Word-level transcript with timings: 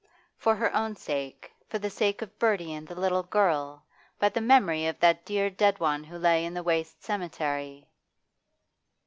For 0.35 0.55
her 0.55 0.75
own 0.75 0.95
sake, 0.95 1.53
for 1.69 1.77
the 1.77 1.91
sake 1.91 2.23
of 2.23 2.39
Bertie 2.39 2.73
and 2.73 2.87
the 2.87 2.99
little 2.99 3.21
girl, 3.21 3.85
by 4.17 4.29
the 4.29 4.41
memory 4.41 4.87
of 4.87 4.99
that 4.99 5.23
dear 5.25 5.47
dead 5.51 5.79
one 5.79 6.03
who 6.05 6.17
lay 6.17 6.43
in 6.43 6.55
the 6.55 6.63
waste 6.63 7.03
cemetery! 7.03 7.87